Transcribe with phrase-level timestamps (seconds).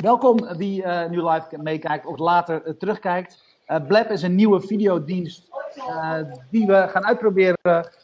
[0.00, 3.42] Welkom wie uh, nu live meekijkt of later uh, terugkijkt.
[3.66, 5.48] Uh, Blab is een nieuwe videodienst
[6.50, 7.56] die we gaan uitproberen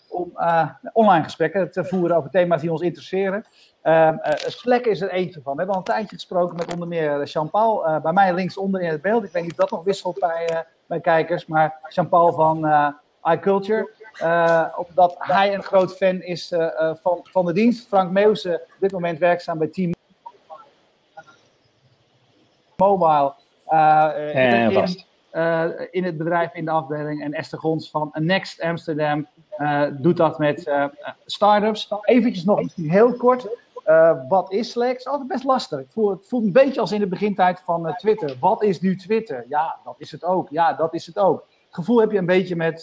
[0.09, 0.32] om
[0.93, 3.45] online gesprekken te voeren over thema's die ons interesseren.
[4.46, 5.53] Slack is er eentje van.
[5.53, 8.00] We hebben al een tijdje gesproken met onder meer Jean-Paul.
[8.02, 9.24] bij mij linksonder in het beeld.
[9.24, 10.18] Ik weet niet of dat nog wisselt
[10.86, 11.46] bij, kijkers.
[11.46, 12.66] Maar Jean-Paul van
[13.24, 13.90] iCulture.
[14.76, 16.52] omdat hij een groot fan is
[17.02, 17.88] van, van de dienst.
[17.88, 19.94] Frank Meeuwse, op dit moment werkzaam bij Team
[22.77, 23.34] mobile
[23.69, 24.96] uh, in,
[25.32, 27.23] uh, in, het bedrijf, in de afdeling.
[27.23, 29.27] En Esther Gons van Next Amsterdam
[29.59, 30.70] uh, doet dat met
[31.27, 31.92] startups.
[32.02, 33.48] Eventjes nog heel kort.
[34.28, 34.88] wat is Slack?
[34.88, 35.78] Het is altijd best lastig.
[35.78, 38.37] Het voelt, het voelt een beetje als in de begintijd van Twitter.
[38.41, 39.45] Wat is nu Twitter?
[39.48, 40.48] Ja, dat is het ook.
[40.51, 41.45] Ja, dat is het ook.
[41.66, 42.82] Het gevoel heb je een beetje met,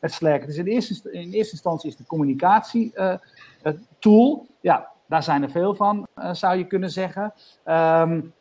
[0.00, 0.46] met Slack.
[0.46, 2.94] Dus in eerste, in eerste instantie is de communicatie
[3.98, 4.46] tool.
[4.60, 7.32] Ja, daar zijn er veel van, zou je kunnen zeggen.
[7.64, 8.32] Um,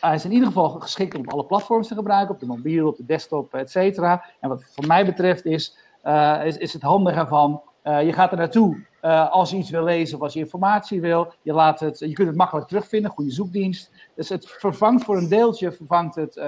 [0.00, 2.96] hij is in ieder geval geschikt om alle platforms te gebruiken, op de mobiel, op
[2.96, 4.24] de desktop, et cetera.
[4.40, 8.30] En wat voor mij betreft is, uh, is, is het handige van, uh, je gaat
[8.30, 11.32] er naartoe uh, als je iets wil lezen of als je informatie wil.
[11.42, 13.90] Je, laat het, je kunt het makkelijk terugvinden, goede zoekdienst.
[14.14, 16.40] Dus het vervangt voor een deeltje, vervangt het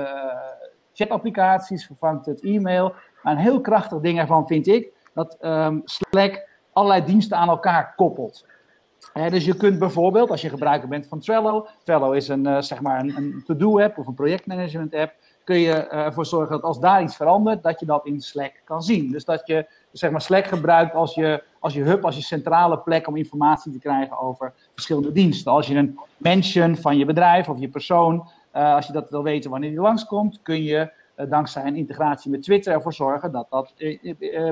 [0.93, 2.95] chatapplicaties, vervangt het e-mail.
[3.23, 7.95] Maar een heel krachtig ding ervan vind ik, dat um, Slack allerlei diensten aan elkaar
[7.97, 8.47] koppelt
[9.31, 12.81] dus je kunt bijvoorbeeld, als je gebruiker bent van Trello, Trello is een, uh, zeg
[12.81, 16.81] maar een, een to-do-app of een projectmanagement app, kun je uh, ervoor zorgen dat als
[16.81, 19.11] daar iets verandert, dat je dat in Slack kan zien.
[19.11, 22.79] Dus dat je zeg maar Slack gebruikt als je, als je hub, als je centrale
[22.79, 25.53] plek om informatie te krijgen over verschillende diensten.
[25.53, 29.23] Als je een mention van je bedrijf of je persoon, uh, als je dat wil
[29.23, 30.91] weten wanneer die langskomt, kun je
[31.29, 33.73] dankzij een integratie met Twitter ervoor zorgen dat dat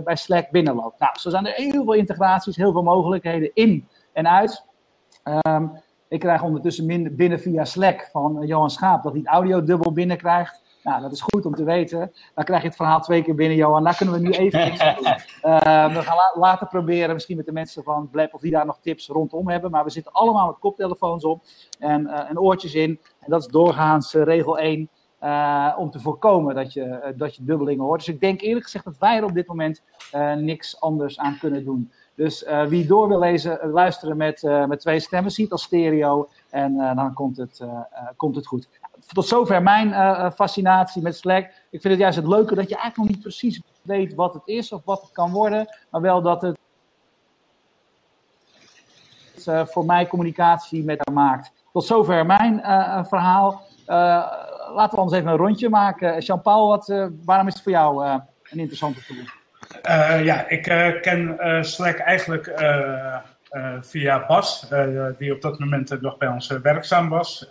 [0.04, 0.98] bij Slack binnenloopt.
[0.98, 4.64] Nou, zo zijn er heel veel integraties, heel veel mogelijkheden in en uit.
[5.46, 9.92] Um, ik krijg ondertussen binnen via Slack van Johan Schaap dat hij het audio dubbel
[9.92, 10.62] binnenkrijgt.
[10.82, 12.12] Nou, dat is goed om te weten.
[12.34, 13.84] Dan krijg je het verhaal twee keer binnen, Johan.
[13.84, 15.06] Daar kunnen we nu even iets doen.
[15.06, 18.66] Uh, we gaan la later proberen, misschien met de mensen van Blab, of die daar
[18.66, 19.70] nog tips rondom hebben.
[19.70, 21.42] Maar we zitten allemaal met koptelefoons op
[21.78, 23.00] en, uh, en oortjes in.
[23.20, 24.88] En dat is doorgaans uh, regel 1.
[25.22, 27.98] Uh, om te voorkomen dat je, dat je dubbelingen hoort.
[28.04, 29.82] Dus ik denk eerlijk gezegd dat wij er op dit moment
[30.36, 31.92] niks anders aan kunnen doen.
[32.14, 35.62] Dus uh, wie door wil lezen, uh, luisteren met, uh, met twee stemmen, ziet als
[35.62, 36.28] stereo.
[36.50, 37.60] En dan komt het,
[38.16, 38.68] komt het goed.
[39.12, 41.44] Tot zover mijn fascinatie met Slack.
[41.44, 44.42] Ik vind het juist het leuke dat je eigenlijk nog niet precies weet wat het
[44.44, 45.76] is of wat het kan worden.
[45.90, 46.58] Maar wel dat het
[49.70, 51.52] voor mij communicatie met haar maakt.
[51.72, 52.60] Tot zover mijn
[53.06, 53.62] verhaal.
[54.74, 56.20] laten we ons even een rondje maken.
[56.20, 56.84] Jean-Paul,
[57.24, 58.06] waarom is het voor jou
[58.50, 59.43] een interessante tool?
[59.82, 62.52] Uh, ja, ik uh, ken uh, Slack eigenlijk
[63.80, 64.68] via Bas,
[65.18, 67.50] die op dat moment nog bij ons werkzaam was.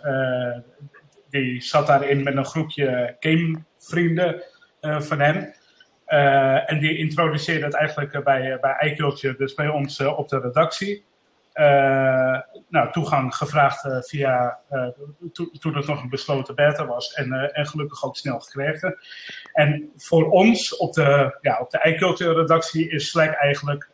[1.30, 4.42] die zat daarin met een groepje gamevrienden
[4.80, 5.54] van hem.
[6.66, 11.04] en die introduceerde het eigenlijk bij, bij iCulture, dus bij ons op de redactie.
[11.54, 14.88] Uh, nou, toegang gevraagd uh, via, uh,
[15.32, 18.98] to, toen het nog een besloten beta was en, en gelukkig ook snel gekregen.
[19.52, 23.90] En voor ons op de, ja, op de iCulture redactie is Slack eigenlijk,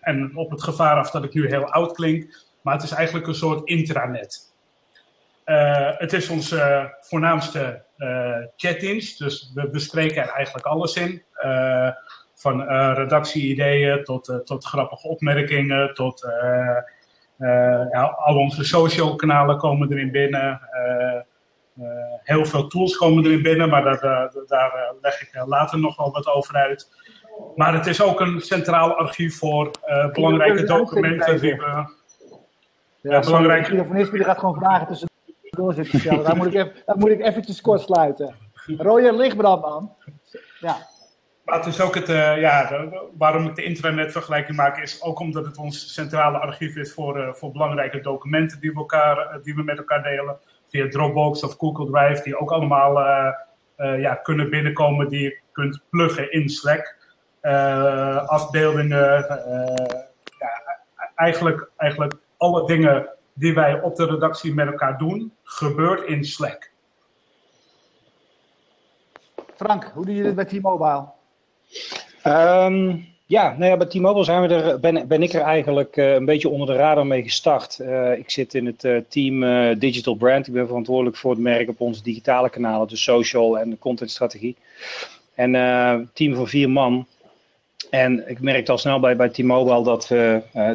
[0.00, 3.26] en op het gevaar af dat ik nu heel oud klink, maar het is eigenlijk
[3.26, 4.52] een soort intranet.
[5.98, 7.84] het is onze voornaamste
[8.56, 11.22] chatdienst, dus we bespreken er eigenlijk alles in
[12.44, 16.78] van uh, redactie-ideeën tot, uh, tot grappige opmerkingen, tot uh,
[17.90, 20.60] ja, al onze social kanalen komen erin binnen.
[22.22, 24.00] heel veel tools komen erin binnen, maar daar,
[24.46, 26.88] daar leg ik later nog wel wat over uit.
[27.54, 29.70] Maar het is ook een centraal archief voor
[30.12, 31.86] belangrijke documenten die we.
[33.00, 33.20] Ja.
[33.20, 36.24] De telefonist die gaat gewoon vragen tussendoor zitten stellen.
[36.24, 38.34] daar, moet ik even, daar moet ik eventjes kort sluiten.
[38.76, 39.92] Rode lichtbrand, man.
[40.60, 40.76] Ja.
[41.44, 42.88] Maar het is ook het, uh, ja,
[43.18, 47.32] waarom ik de internetvergelijking maak, is ook omdat het ons centrale archief is voor, uh,
[47.32, 50.38] voor belangrijke documenten die we, elkaar, uh, die we met elkaar delen.
[50.68, 52.98] Via Dropbox of Google Drive, die ook allemaal
[53.76, 56.96] ja, kunnen binnenkomen, die je kunt pluggen in Slack.
[58.26, 59.26] afbeeldingen,
[60.38, 60.78] ja,
[61.14, 66.70] eigenlijk, eigenlijk alle dingen die wij op de redactie met elkaar doen, gebeurt in Slack.
[69.56, 71.12] Frank, hoe doe je dit bij T-Mobile?
[72.26, 76.24] Um, ja, nou ja, bij T-Mobile zijn we er, ben, ik er eigenlijk uh, een
[76.24, 77.78] beetje onder de radar mee gestart.
[77.80, 79.40] Uh, ik zit in het uh, team
[79.78, 80.46] Digital Brand.
[80.46, 84.56] Ik ben verantwoordelijk voor het merk op onze digitale kanalen, de social en de contentstrategie.
[85.34, 87.06] En een team van vier man.
[87.90, 90.08] En ik merkte al snel bij, bij T-Mobile dat,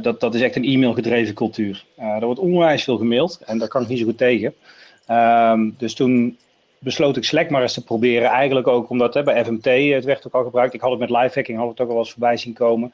[0.04, 1.86] dat dat is echt een e-mail gedreven cultuur.
[1.98, 4.54] er wordt onwijs veel gemaild en daar kan ik niet zo goed tegen.
[5.06, 6.38] Ehm, dus toen
[6.80, 8.30] besloot ik Slack maar eens te proberen.
[8.30, 10.74] Eigenlijk ook omdat hè, bij FMT, het werd ook al gebruikt.
[10.74, 12.94] Ik had het met lifehacking, had het ook al wel eens voorbij zien komen.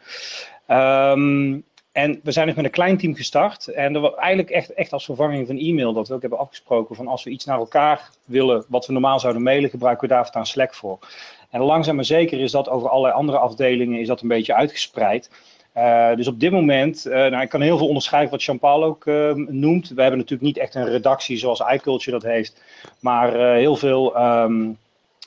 [0.67, 1.63] Um,
[1.95, 3.67] en we zijn dus met een klein team gestart.
[3.67, 7.23] En eigenlijk echt, echt als vervanging van e-mail dat we ook hebben afgesproken van als
[7.23, 10.73] we iets naar elkaar willen wat we normaal zouden mailen, gebruiken we daar voortaan Slack
[10.73, 10.99] voor.
[11.49, 15.29] En langzaam maar zeker is dat over allerlei andere afdelingen is dat een beetje uitgespreid.
[15.77, 19.05] Uh, dus op dit moment, uh, nou, ik kan heel veel onderschrijven wat Jean-Paul ook
[19.05, 19.89] uh, noemt.
[19.89, 22.63] We hebben natuurlijk niet echt een redactie zoals iCulture dat heeft.
[22.99, 24.77] Maar heel veel um,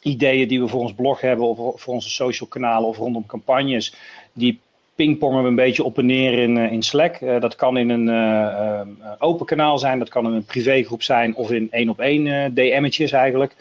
[0.03, 3.95] ideeën die we voor ons blog hebben of voor onze social kanalen of rondom campagnes,
[4.33, 4.61] die
[4.95, 7.19] pingpongen we een beetje op en neer in, in Slack.
[7.41, 11.69] dat kan in een open kanaal zijn, dat kan in een privégroep zijn of in
[11.71, 13.55] één op één DM'tjes eigenlijk.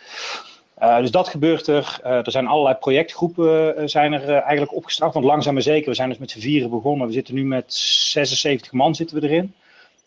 [0.82, 2.00] Uh, dus dat gebeurt er.
[2.04, 5.14] Uh, er zijn allerlei projectgroepen uh, zijn er eigenlijk opgestart.
[5.14, 7.08] Want langzaam maar zeker, we zijn dus met z'n vieren begonnen.
[7.08, 9.54] We zitten nu met 76 man zitten we erin.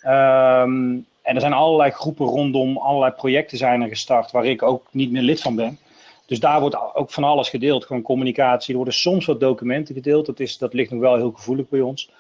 [0.04, 4.86] Um, en er zijn allerlei groepen rondom, allerlei projecten zijn er gestart waar ik ook
[4.90, 5.78] niet meer lid van ben.
[6.26, 8.70] Dus daar wordt ook van alles gedeeld, gewoon communicatie.
[8.70, 11.80] Er worden soms wat documenten gedeeld, dat, is, dat ligt nog wel heel gevoelig bij
[11.80, 12.10] ons.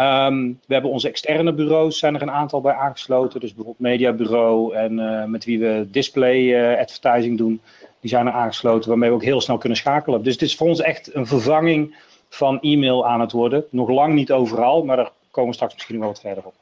[0.00, 3.40] Um, we hebben onze externe bureaus, zijn er een aantal bij aangesloten.
[3.40, 7.60] Dus bijvoorbeeld mediabureau en met wie we display advertising doen
[8.00, 10.22] die zijn er aangesloten, waarmee we ook heel snel kunnen schakelen.
[10.22, 11.96] Dus het is voor ons echt een vervanging
[12.28, 13.64] van e-mail aan het worden.
[13.70, 16.54] Nog lang niet overal, maar daar komen we straks misschien wel wat verder op.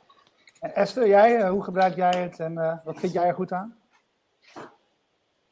[0.60, 3.74] Esther, jij, eh, hoe gebruik jij het en uh, wat vind jij er goed aan?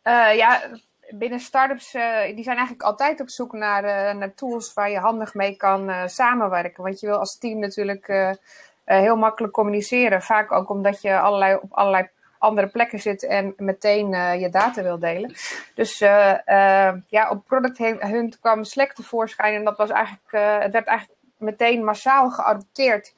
[0.02, 0.62] Uh, ja,
[1.10, 5.34] binnen startups, uh, die zijn eigenlijk altijd op zoek naar, naar tools waar je handig
[5.34, 6.82] mee kan samenwerken.
[6.82, 8.36] Want je wil als team natuurlijk
[8.84, 10.22] heel makkelijk communiceren.
[10.22, 12.08] Vaak ook omdat je allerlei, op allerlei
[12.38, 15.34] andere plekken zit en meteen uh, je data wil delen.
[15.74, 20.72] Dus uh, uh, ja, op Product Hunt kwam Slack tevoorschijn en dat was eigenlijk, het
[20.72, 23.14] werd eigenlijk meteen massaal geadopteerd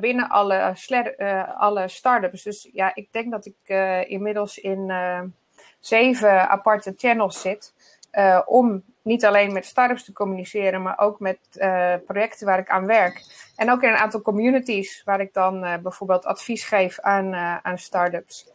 [0.00, 0.74] binnen alle,
[1.56, 2.42] alle startups.
[2.42, 3.68] Dus ja, ik denk dat ik
[4.08, 4.92] inmiddels in
[5.82, 7.72] zeven aparte channels zit
[8.46, 12.86] om niet alleen met startups te communiceren, maar ook met uh, projecten waar ik aan
[12.86, 13.22] werk.
[13.56, 17.78] En ook in een aantal communities waar ik dan uh, bijvoorbeeld advies geef aan, aan
[17.78, 18.50] startups.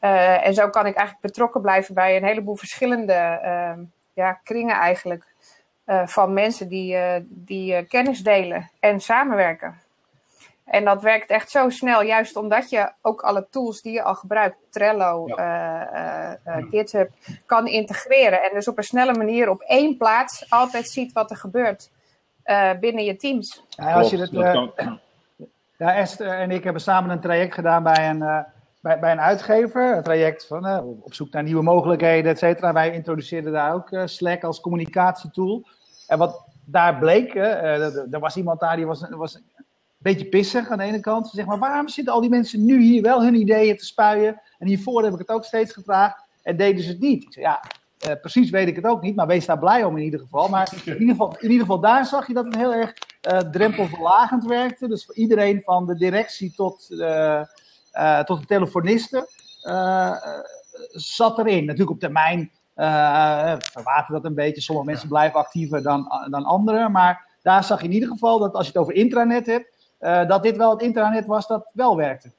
[0.00, 3.80] en zo kan ik eigenlijk betrokken blijven bij een heleboel verschillende ehm,
[4.12, 5.30] ja, kringen eigenlijk.
[6.04, 6.96] van mensen die,
[7.28, 9.81] die kennis delen en samenwerken.
[10.64, 14.14] En dat werkt echt zo snel, juist omdat je ook alle tools die je al
[14.14, 16.38] gebruikt, Trello, ja.
[16.46, 17.10] uh, uh, GitHub,
[17.46, 18.42] kan integreren.
[18.42, 21.90] En dus op een snelle manier op één plaats altijd ziet wat er gebeurt
[22.44, 23.64] uh, binnen je teams.
[23.68, 24.28] Ja, als je
[25.78, 28.44] ja, Esther en ik hebben samen een traject gedaan bij een,
[28.80, 29.96] bij, bij een uitgever.
[29.96, 32.72] Een traject van op zoek naar nieuwe mogelijkheden, et cetera.
[32.72, 35.66] Wij introduceerden daar ook Slack als communicatietool.
[36.06, 39.40] En wat daar bleek, er was iemand daar die was, was
[40.02, 41.28] beetje pissig aan de ene kant.
[41.28, 44.40] Ze maar waarom zitten al die mensen nu hier wel hun ideeën te spuien?
[44.58, 47.22] En hiervoor heb ik het ook steeds gevraagd en deden ze het niet.
[47.22, 47.60] Ik zei, ja,
[48.06, 50.48] uh, precies weet ik het ook niet, maar wees daar blij om in ieder geval.
[50.48, 52.94] Maar in ieder geval, in ieder geval daar zag je dat het heel erg
[53.32, 54.88] uh, drempelverlagend werkte.
[54.88, 57.42] Dus voor iedereen van de directie tot, uh,
[58.24, 59.26] tot de telefonisten
[60.90, 61.64] zat erin.
[61.64, 62.50] Natuurlijk op termijn
[63.58, 64.60] verwatert dat een beetje.
[64.60, 66.92] Sommige mensen blijven actiever dan, dan anderen.
[66.92, 69.71] Maar daar zag je in ieder geval dat als je het over intranet hebt,
[70.02, 72.30] uh, dat dit wel het internet was dat wel werkte.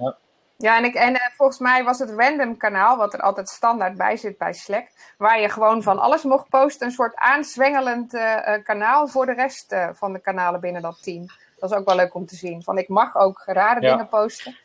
[0.00, 0.16] Ja.
[0.56, 3.96] Ja, en, ik, en uh, volgens mij was het random kanaal, wat er altijd standaard
[3.96, 4.86] bij zit bij Slack,
[5.18, 9.76] waar je gewoon van alles mocht posten, een soort aanzwengelend uh, kanaal voor de rest
[9.92, 11.26] van de kanalen binnen dat team.
[11.58, 12.62] Dat is ook wel leuk om te zien.
[12.62, 13.90] Van ik mag ook rare ja.
[13.90, 14.56] dingen posten.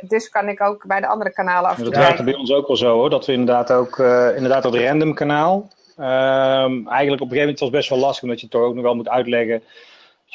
[0.00, 2.76] dus kan ik ook bij de andere kanalen af Dat werkte bij ons ook wel
[2.76, 3.98] zo hoor, dat we inderdaad ook
[4.36, 5.68] inderdaad dat random kanaal.
[5.98, 8.64] Um, eigenlijk op een gegeven moment was het best wel lastig, omdat je het toch
[8.64, 9.62] ook nog wel moet uitleggen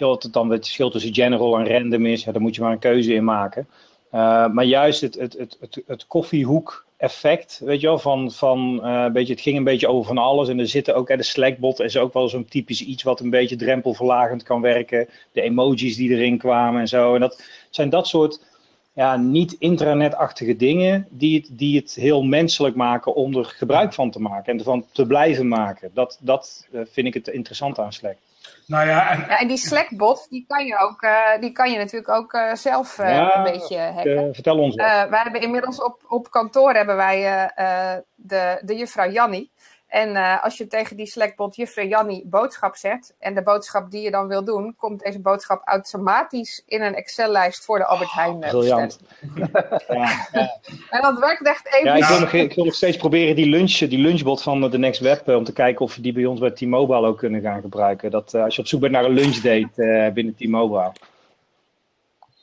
[0.03, 2.71] wat het dan het verschil tussen general en random is, ja, daar moet je maar
[2.71, 3.67] een keuze in maken.
[4.13, 8.83] Uh, maar juist het, het, het, het, het koffiehoek effect, weet je wel, van, van
[8.83, 10.49] een beetje, het ging een beetje over van alles.
[10.49, 13.29] En er zitten ook, hè, de Slackbot is ook wel zo'n typisch iets wat een
[13.29, 15.09] beetje drempelverlagend kan werken.
[15.31, 17.13] De emojis die erin kwamen en zo.
[17.13, 18.39] En dat zijn dat soort
[18.93, 24.11] ja, niet intranetachtige dingen die het, die het heel menselijk maken om er gebruik van
[24.11, 25.91] te maken en ervan te blijven maken.
[25.93, 28.17] Dat, dat uh, vind ik het interessant aan Slack.
[28.65, 29.19] Nou ja, en...
[29.19, 32.53] ja, en die Slackbot, die kan je, ook, uh, die kan je natuurlijk ook uh,
[32.53, 34.33] zelf uh, ja, een beetje hacken.
[34.33, 34.75] vertel ons.
[34.75, 37.51] wij hebben inmiddels op, op kantoor hebben wij
[38.15, 39.51] de, de juffrouw Jannie.
[39.95, 44.01] En uh, als je tegen die Slackbot juffrouw Jannie boodschap zet en de boodschap die
[44.01, 48.41] je dan wil doen, komt deze boodschap automatisch in een Excel-lijst voor de Albert Heijn.
[48.41, 48.99] Uh, Briljant.
[49.87, 50.27] ja.
[50.89, 51.85] En dat werkt echt even.
[51.85, 54.77] Ja, ik wil, nog, ik wil nog steeds proberen die, lunch, die lunchbot van de
[54.77, 57.41] Next Web, uh, om te kijken of we die bij ons bij T-Mobile ook kunnen
[57.41, 58.11] gaan gebruiken.
[58.11, 60.91] Dat, als je op zoek bent naar een lunchdate binnen T-Mobile.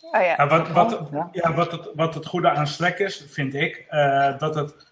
[0.01, 0.49] Oh, ja.
[0.49, 1.01] wat, wat,
[1.33, 1.55] ja.
[1.55, 4.92] wat, het, wat het goede aan Slack is, vind ik, uh, dat het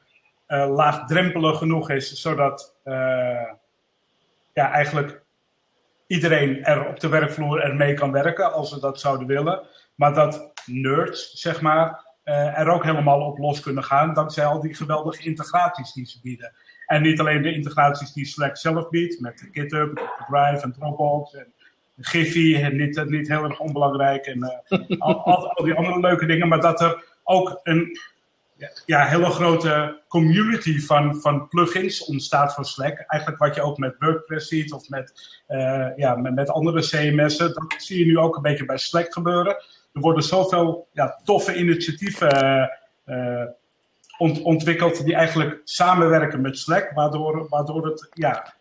[0.57, 2.95] laagdrempelig genoeg is, zodat uh,
[4.53, 5.23] ja, eigenlijk
[6.07, 9.67] iedereen er op de werkvloer ermee kan werken als ze dat zouden willen.
[9.95, 14.75] Maar dat nerds, zeg maar, er ook helemaal op los kunnen gaan dankzij al die
[14.75, 16.53] geweldige integraties die ze bieden.
[16.87, 19.95] En niet alleen de integraties die Slack zelf biedt, met GitHub,
[20.29, 21.53] Drive en Dropbox en
[21.99, 24.39] Giphy, niet, niet heel erg onbelangrijk en
[24.69, 27.99] uh, al, al, die andere leuke dingen, maar dat er ook een
[28.87, 33.05] ja, hele grote community van, van plugins ontstaat voor Slack.
[33.07, 37.55] Eigenlijk wat je ook met WordPress ziet of met, uh, ja, met, met, andere CMS'en,
[37.55, 39.57] dat zie je nu ook een beetje bij Slack gebeuren.
[39.93, 42.71] Er worden zoveel ja, toffe initiatieven
[43.07, 43.45] uh,
[44.19, 48.55] ont, ontwikkeld die eigenlijk samenwerken met Slack, waardoor, waardoor het ja,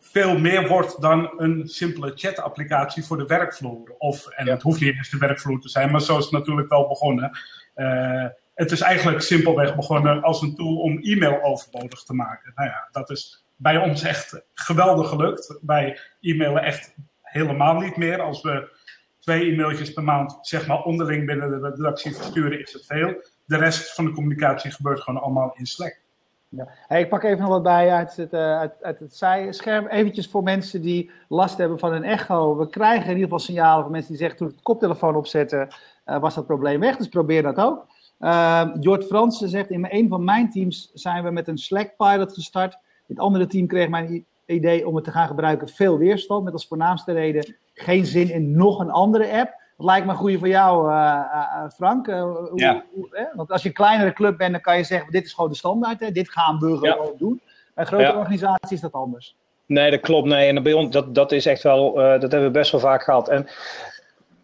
[0.00, 3.94] veel meer wordt dan een simpele chat-applicatie voor de werkvloer.
[3.98, 6.68] Of, en het hoeft niet eens de werkvloer te zijn, maar zo is het natuurlijk
[6.68, 7.38] wel begonnen.
[7.76, 12.52] Uh, het is eigenlijk simpelweg begonnen als een tool om e-mail overbodig te maken.
[12.54, 15.58] Nou ja, dat is bij ons echt geweldig gelukt.
[15.62, 18.20] Wij e-mailen echt helemaal niet meer.
[18.20, 18.76] Als we
[19.18, 23.22] twee e-mailtjes per maand zeg maar onderling binnen de redactie versturen, is het veel.
[23.44, 26.02] De rest van de communicatie gebeurt gewoon allemaal in Slack.
[26.48, 26.96] Ja.
[26.96, 29.86] Ik pak even nog wat bij uit het, uh, uit, uit het zijscherm.
[29.86, 32.56] Eventjes voor mensen die last hebben van een echo.
[32.56, 34.38] We krijgen in ieder geval signalen van mensen die zeggen...
[34.38, 35.72] toen ik de koptelefoon opzette,
[36.06, 36.96] uh, was dat probleem weg.
[36.96, 37.86] Dus probeer dat ook.
[38.24, 39.70] Uh, Jort Fransen zegt...
[39.70, 42.78] in een van mijn teams zijn we met een Slack-pilot gestart.
[43.06, 46.44] Het andere team kreeg mijn idee om het te gaan gebruiken veel weerstand.
[46.44, 49.62] Met als voornaamste reden geen zin in nog een andere app...
[49.76, 52.06] Dat lijkt me een goede voor jou, uh, uh, Frank.
[52.06, 52.84] Hoe, ja.
[52.94, 55.50] Hoe, Want als je een kleinere club bent, dan kan je zeggen: dit is gewoon
[55.50, 56.00] de standaard.
[56.00, 56.10] Hè?
[56.10, 57.12] Dit gaan burgers ja.
[57.16, 57.40] doen.
[57.74, 58.16] Bij grote ja.
[58.16, 59.36] organisaties is dat anders.
[59.66, 60.28] Nee, dat klopt.
[60.28, 60.48] Nee.
[60.48, 63.28] En bij ons, dat, dat is echt wel, dat hebben we best wel vaak gehad.
[63.28, 63.46] En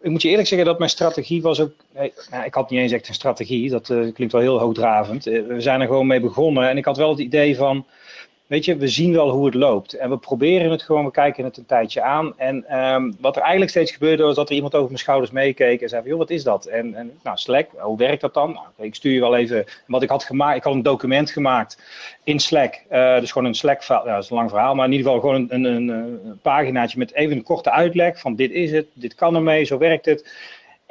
[0.01, 1.71] ik moet je eerlijk zeggen dat mijn strategie was ook.
[2.31, 3.69] Nou, ik had niet eens echt een strategie.
[3.69, 5.23] Dat klinkt wel heel hoogdravend.
[5.23, 6.69] we zijn er gewoon mee begonnen.
[6.69, 7.85] En ik had wel het idee van
[8.51, 9.93] weet je, we zien wel hoe het loopt.
[9.93, 12.33] En we proberen het gewoon, we kijken het een tijdje aan.
[12.37, 15.81] En um, wat er eigenlijk steeds gebeurde, was dat er iemand over mijn schouders meekeek
[15.81, 16.65] en zei van, joh, wat is dat?
[16.65, 18.51] En, en nou, Slack, hoe werkt dat dan?
[18.51, 20.57] Nou, ik stuur je wel even wat ik had gemaakt.
[20.57, 21.77] Ik had een document gemaakt
[22.23, 22.81] in Slack.
[22.91, 25.21] Uh, dus gewoon een Slack, ja, dat is een lang verhaal, maar in ieder geval
[25.21, 29.15] gewoon een, een, een paginaatje met even een korte uitleg van dit is het, dit
[29.15, 30.29] kan ermee, zo werkt het.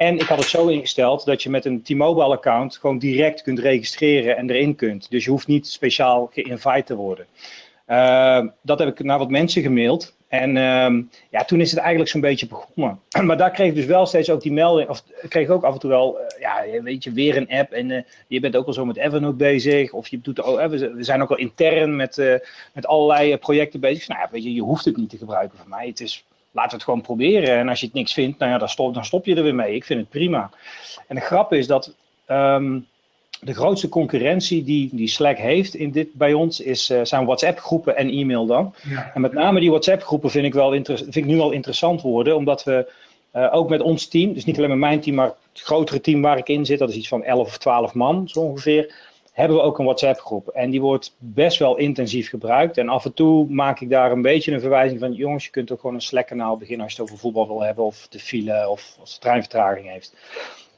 [0.01, 3.59] En ik had het zo ingesteld dat je met een T-Mobile account gewoon direct kunt
[3.59, 5.09] registreren en erin kunt.
[5.09, 7.25] Dus je hoeft niet speciaal geïnvite te worden.
[7.87, 10.15] Uh, dat heb ik naar wat mensen gemaild.
[10.27, 12.99] En uh, ja, toen is het eigenlijk zo'n beetje begonnen.
[13.27, 15.73] maar daar kreeg ik dus wel steeds ook die melding, of kreeg ik ook af
[15.73, 17.71] en toe wel, uh, ja, weet je, weer een app.
[17.71, 19.93] En uh, je bent ook al zo met Evernote bezig.
[19.93, 22.41] Of je doet, oh, we zijn ook al intern met,
[22.73, 24.07] met allerlei projecten bezig.
[24.07, 25.87] Nou ja, weet je, je hoeft het niet te gebruiken van mij.
[25.87, 27.57] Het is, laten we het gewoon proberen.
[27.57, 29.55] En als je het niks vindt, nou ja, dan stop, dan stop je er weer
[29.55, 29.75] mee.
[29.75, 30.49] Ik vind het prima.
[31.07, 31.93] En de grap is dat
[32.27, 32.87] um,
[33.41, 37.97] de grootste concurrentie die, die Slack heeft in dit, bij ons is, uh, zijn WhatsApp-groepen
[37.97, 38.73] en e-mail dan.
[38.89, 39.11] Ja.
[39.13, 42.63] En met name die WhatsApp-groepen vind, ik wel vind ik nu wel interessant worden, omdat
[42.63, 42.91] we
[43.35, 46.21] uh, ook met ons team, dus niet alleen met mijn team, maar het grotere team
[46.21, 48.95] waar ik in zit, dat is iets van 11 of 12 man zo ongeveer,
[49.41, 50.47] hebben we ook een WhatsApp-groep.
[50.47, 52.77] En die wordt best wel intensief gebruikt.
[52.77, 55.71] En af en toe maak ik daar een beetje een verwijzing van: jongens, je kunt
[55.71, 58.69] ook gewoon een Slack-kanaal beginnen als je het over voetbal wil hebben, of de file,
[58.69, 60.15] of als de treinvertraging heeft.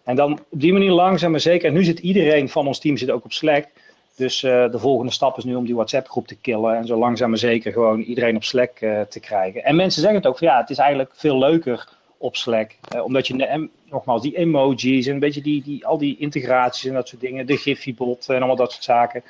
[0.04, 1.68] En dan op die manier langzaam maar zeker.
[1.68, 3.66] En nu zit iedereen van ons team zit ook op Slack.
[4.16, 6.76] Dus uh, de volgende stap is nu om die WhatsApp-groep te killen.
[6.76, 9.64] En zo langzaam maar zeker gewoon iedereen op Slack uh, te krijgen.
[9.64, 11.90] En mensen zeggen het ook van ja, het is eigenlijk veel leuker
[12.24, 12.76] op Slack.
[12.96, 16.94] Uh, omdat je, nogmaals, die emojis en een beetje die, die, al die integraties en
[16.94, 17.46] dat soort dingen.
[17.46, 19.24] De Giphy-bot en allemaal dat soort zaken.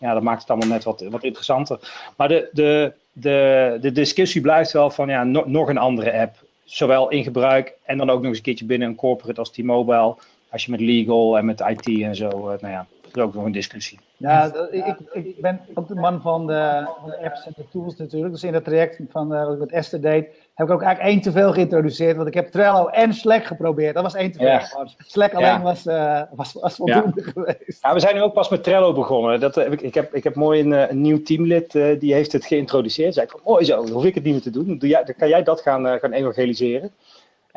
[0.00, 1.78] Ja, dat maakt het allemaal net wat, wat interessanter.
[2.16, 6.36] Maar de, de, de, de discussie blijft wel van ja, no, nog een andere app
[6.64, 10.16] zowel in gebruik en dan ook nog eens een keertje binnen een corporate als T-Mobile.
[10.50, 13.34] Als je met legal en met IT en zo, uh, nou ja, dat is ook
[13.34, 13.98] nog een discussie.
[14.16, 17.96] Ja, ik, ik ben ook de man van de, van de, apps en de tools
[17.96, 18.32] natuurlijk.
[18.32, 21.14] Dus in dat traject van uh, wat ik met Esther deed, heb ik ook eigenlijk
[21.14, 22.16] één te veel geïntroduceerd.
[22.16, 23.94] Want ik heb Trello en Slack geprobeerd.
[23.94, 24.48] Dat was één te veel.
[24.48, 24.88] Ja.
[24.96, 25.62] Slack alleen ja.
[25.62, 27.30] was, uh, was, was voldoende ja.
[27.32, 27.78] geweest.
[27.82, 29.40] Ja, we zijn nu ook pas met Trello begonnen.
[29.40, 32.32] Dat, heb ik, ik, heb, ik heb mooi een, een nieuw teamlid, uh, die heeft
[32.32, 33.14] het geïntroduceerd.
[33.14, 34.78] Zei ik van, mooi zo, hoef ik het niet meer te doen.
[34.78, 36.92] Doe jij, dan kan jij dat gaan, gaan evangeliseren.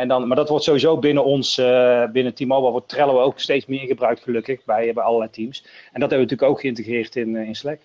[0.02, 3.66] En dan, maar dat wordt sowieso binnen ons, uh, binnen T-Mobile, wordt Trello ook steeds
[3.66, 5.62] meer gebruikt, gelukkig, bij, bij allerlei teams.
[5.62, 7.80] En dat hebben we natuurlijk ook geïntegreerd in, uh, in Slack.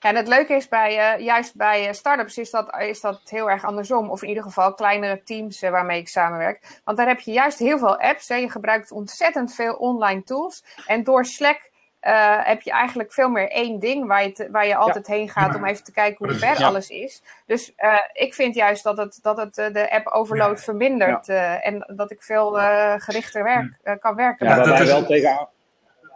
[0.00, 3.50] Ja, en het leuke is bij, uh, juist bij startups is dat, is dat heel
[3.50, 4.10] erg andersom.
[4.10, 6.80] Of in ieder geval kleinere teams waarmee ik samenwerk.
[6.84, 8.28] Want daar heb je juist heel veel apps.
[8.28, 8.34] Hè.
[8.34, 10.64] Je gebruikt ontzettend veel online tools.
[10.86, 11.69] En door Slack
[12.02, 15.54] uh, heb je eigenlijk veel meer één ding waar je, waar je altijd heen gaat
[15.54, 17.22] om even te kijken hoe ver alles is.
[17.46, 22.10] Dus uh, ik vind juist dat het, dat het de app overload vermindert en dat
[22.10, 22.52] ik veel
[22.98, 24.46] gerichter werk, kan werken.
[24.46, 25.48] Ja, dat is wel tegen.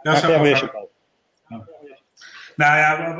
[0.01, 0.13] Ja,
[2.55, 3.15] nou ja,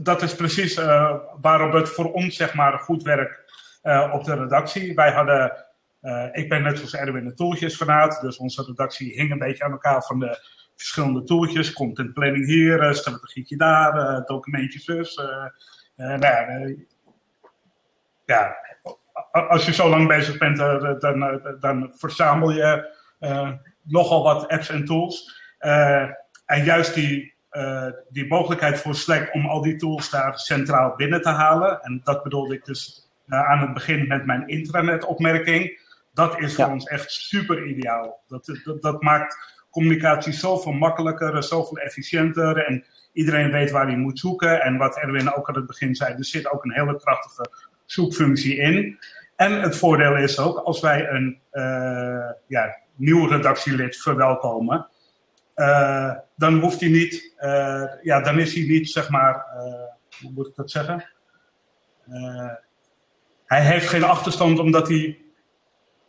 [0.00, 4.34] dat is precies uh, waarop het voor ons zeg maar goed werkt uh, op de
[4.34, 4.94] redactie.
[4.94, 5.64] Wij hadden,
[6.02, 9.64] uh, ik ben net zoals Erwin de tooltjes vanuit, dus onze redactie hing een beetje
[9.64, 10.38] aan elkaar van de
[10.80, 11.72] verschillende tooltjes.
[11.72, 15.20] Content planning hier, strategietje daar, documentjes dus.
[15.96, 16.86] nou
[18.24, 18.56] ja,
[19.30, 20.56] als je zo lang bezig bent,
[21.00, 22.94] dan, dan verzamel je
[23.82, 25.40] nogal wat apps en tools.
[26.46, 31.22] en juist die uh, die mogelijkheid voor Slack om al die tools daar centraal binnen
[31.22, 31.82] te halen.
[31.82, 35.78] En dat bedoelde ik dus uh, aan het begin met mijn intranetopmerking.
[36.14, 38.20] Dat is voor ons echt super ideaal.
[38.28, 42.66] Dat, dat, dat, maakt communicatie zoveel makkelijker, zoveel efficiënter.
[42.66, 44.62] En iedereen weet waar hij moet zoeken.
[44.62, 47.50] En wat Erwin ook aan het begin zei, er zit ook een hele krachtige
[47.84, 48.98] zoekfunctie in.
[49.36, 54.88] En het voordeel is ook, als wij een uh, ja, nieuw redactielid verwelkomen,
[55.56, 59.44] uh, dan hoeft hij niet, uh, ja, dan is hij niet, zeg maar,
[60.20, 61.04] hoe moet ik dat zeggen?
[63.44, 65.18] hij heeft geen achterstand omdat hij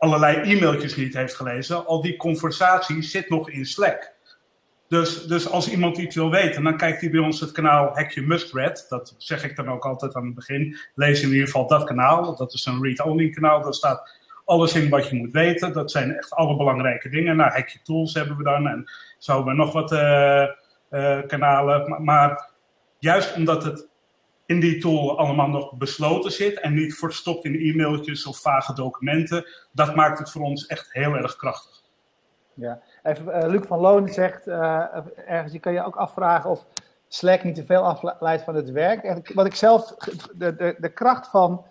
[0.02, 1.86] allerlei e-mailtjes niet heeft gelezen.
[1.86, 4.12] Al die conversatie zit nog in Slack.
[4.88, 8.22] Dus, dus als iemand iets wil weten, dan kijkt hij bij ons het kanaal Hekje
[8.22, 8.86] Mustread.
[8.88, 10.76] Dat zeg ik dan ook altijd aan het begin.
[10.94, 12.36] Lees in ieder geval dat kanaal.
[12.36, 13.62] Dat is een read-only kanaal.
[13.62, 15.72] Daar staat alles in wat je moet weten.
[15.72, 17.36] Dat zijn echt alle belangrijke dingen.
[17.36, 18.66] Nou, Hekje Tools hebben we dan.
[18.66, 18.84] En
[19.18, 20.46] zo hebben we nog wat uh,
[20.90, 22.04] uh, kanalen.
[22.04, 22.50] Maar,
[22.98, 23.88] juist omdat het
[24.52, 29.46] in die tool allemaal nog besloten zit en niet verstopt in e-mailtjes of vage documenten,
[29.72, 31.80] dat maakt het voor ons echt heel erg krachtig.
[32.54, 36.66] Ja, even, uh, Luc van Loon zegt ergens, je kan je ook afvragen of
[37.08, 39.32] Slack niet te veel afleidt van het werk.
[39.34, 39.94] Wat ik zelf,
[40.34, 41.64] de, de, de kracht van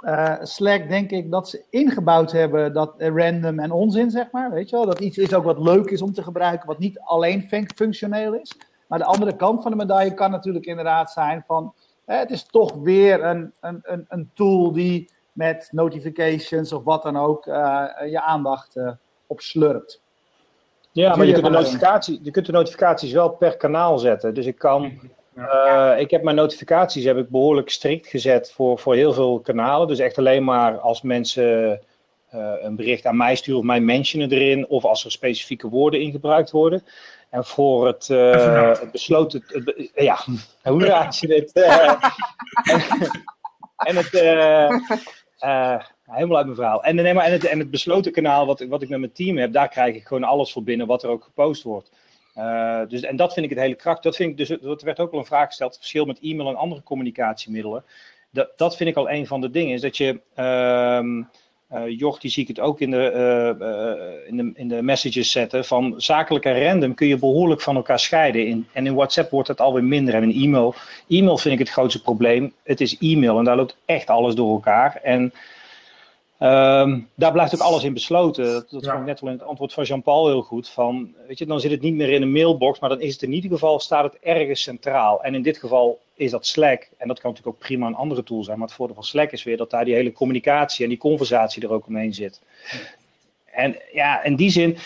[0.00, 4.50] uh, Slack denk ik dat ze ingebouwd hebben dat random en onzin, zeg maar.
[4.50, 4.86] Weet je wel?
[4.86, 8.56] Dat iets is ook wat leuk is om te gebruiken, wat niet alleen functioneel is.
[8.86, 11.74] Maar de andere kant van de medaille kan natuurlijk inderdaad zijn van...
[12.18, 17.16] het is toch weer een, een, een, een, tool die met notifications of wat dan
[17.16, 18.90] ook uh, je aandacht uh,
[19.26, 20.00] opslurpt.
[20.92, 24.34] Ja, maar je kunt, de notificatie, je kunt de notificaties wel per kanaal zetten.
[24.34, 25.00] Dus ik kan
[25.34, 29.88] uh, ik heb mijn notificaties heb ik behoorlijk strikt gezet voor, voor heel veel kanalen.
[29.88, 31.76] Dus echt alleen maar als mensen uh,
[32.30, 34.68] een bericht aan mij sturen of mij mentionen erin.
[34.68, 36.82] Of als er specifieke woorden in gebruikt worden.
[37.30, 39.44] En voor het, uh, het besloten.
[39.46, 40.18] Het, ja,
[40.72, 41.52] hoe raad je dit?
[41.52, 41.98] en,
[43.76, 44.10] en, het.
[46.04, 46.84] helemaal uit mijn verhaal.
[46.84, 49.36] En, nee, maar, en, het, en het besloten kanaal wat, wat ik met mijn team
[49.36, 51.90] heb, daar krijg ik gewoon alles voor binnen wat er ook gepost wordt.
[52.88, 54.02] Dus, en dat vind ik het hele kracht.
[54.02, 56.48] Dat vind ik dus, er werd ook al een vraag gesteld, het verschil met e-mail
[56.48, 57.84] en andere communicatiemiddelen.
[58.30, 60.20] Dat, dat vind ik al een van de dingen, is dat je,
[61.74, 63.12] uh, Joch, die zie ik het ook in de,
[63.60, 67.76] uh, in, de, in de messages zetten, van zakelijk en random kun je behoorlijk van
[67.76, 68.46] elkaar scheiden.
[68.46, 70.14] In, en in WhatsApp wordt het alweer minder.
[70.14, 70.74] En in e-mail,
[71.08, 72.52] e-mail vind ik het grootste probleem.
[72.62, 75.00] Het is e-mail en daar loopt echt alles door elkaar.
[75.02, 75.32] En
[76.42, 78.44] Um, daar blijft ook alles in besloten.
[78.44, 78.90] Dat, dat ja.
[78.90, 80.68] vond ik net wel in het antwoord van Jean-Paul heel goed.
[80.68, 83.22] Van, weet je, dan zit het niet meer in een mailbox, maar dan is het
[83.22, 85.22] in ieder geval, staat het ergens centraal.
[85.22, 86.88] En in dit geval is dat Slack.
[86.96, 88.58] En dat kan natuurlijk ook prima een andere tool zijn.
[88.58, 91.62] Maar het voordeel van Slack is weer dat daar die hele communicatie en die conversatie
[91.62, 92.40] er ook omheen zit.
[93.44, 94.76] En ja, in die zin,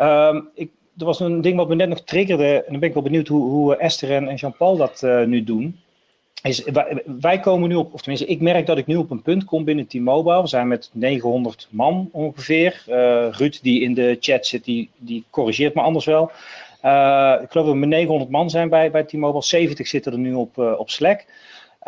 [0.00, 2.54] um, ik, er was een ding wat me net nog triggerde.
[2.54, 5.82] En dan ben ik wel benieuwd hoe, hoe Esther en, Jean-Paul dat uh, nu doen
[6.50, 6.64] is,
[7.20, 9.64] wij komen nu op, of tenminste, ik merk dat ik nu op een punt kom
[9.64, 10.42] binnen T-Mobile.
[10.42, 12.84] We zijn met 900 man ongeveer.
[12.88, 12.94] Uh,
[13.30, 16.30] Ruud, die in de chat zit, die, die corrigeert me anders wel.
[16.84, 19.42] Uh, ik geloof dat we met 900 man zijn bij, bij T-Mobile.
[19.42, 21.24] 70 zitten er nu op, uh, op Slack.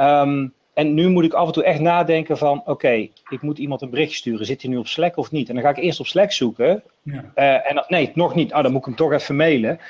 [0.00, 3.58] Um, en nu moet ik af en toe echt nadenken van, oké, okay, ik moet
[3.58, 4.46] iemand een bericht sturen.
[4.46, 5.48] Zit hij nu op Slack of niet?
[5.48, 6.82] En dan ga ik eerst op Slack zoeken.
[7.02, 7.62] Ja.
[7.62, 8.52] en nee, nog niet.
[8.52, 9.80] Oh, dan moet ik hem toch even mailen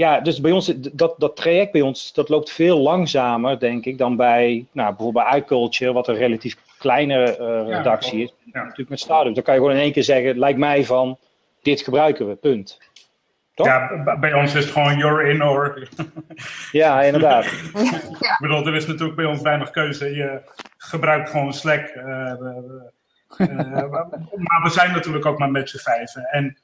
[0.00, 3.98] ja, dus bij ons, dat, dat traject bij ons, dat loopt veel langzamer, denk ik,
[3.98, 8.34] dan bij nou, bijvoorbeeld bij iCulture, wat een relatief kleine uh, redactie ja, is.
[8.52, 8.62] Ja.
[8.62, 9.34] Natuurlijk met Startup.
[9.34, 11.18] Dan kan je gewoon in één keer zeggen, lijkt mij van,
[11.62, 12.78] dit gebruiken we, punt.
[13.54, 13.66] Toch?
[13.66, 15.88] Ja, bij ons is het gewoon you're in or...
[16.72, 17.44] ja, inderdaad.
[18.34, 20.14] ik bedoel, er is natuurlijk bij ons weinig keuze.
[20.14, 20.40] Je
[20.76, 21.94] gebruikt gewoon Slack.
[21.94, 22.36] Uh, uh,
[24.46, 26.24] maar we zijn natuurlijk ook maar met z'n vijven.
[26.24, 26.58] En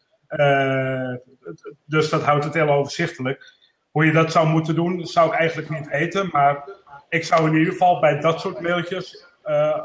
[1.84, 3.54] dus dat houdt het heel overzichtelijk.
[3.90, 6.28] Hoe je dat zou moeten doen, zou ik eigenlijk niet weten.
[6.32, 6.68] Maar
[7.08, 9.78] ik zou in ieder geval bij dat soort mailtjes uh,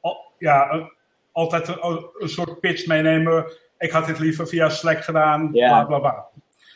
[0.00, 0.90] al, ja,
[1.32, 3.52] altijd een, een, soort pitch meenemen.
[3.78, 5.68] Ik had dit liever via Slack gedaan, ja.
[5.68, 6.28] bla bla bla.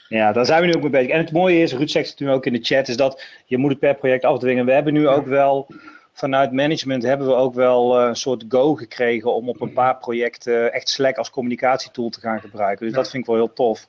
[0.09, 1.11] Ja, daar zijn we nu ook mee bezig.
[1.11, 3.59] En het mooie is, Ruud zegt het nu ook in de chat, is dat je
[3.59, 4.67] moet het per project afdwingen.
[4.67, 5.67] We hebben nu ook wel,
[6.15, 10.73] vanuit management hebben we ook wel een soort go gekregen om op een paar projecten
[10.73, 12.87] echt Slack als communicatietool te gaan gebruiken.
[12.87, 13.87] Dus dat vind ik wel heel tof.